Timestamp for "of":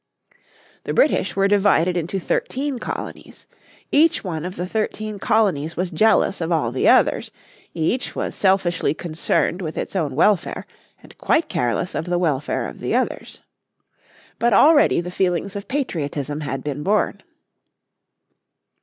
4.45-4.55, 6.41-6.51, 11.93-12.05, 12.67-12.79, 15.55-15.67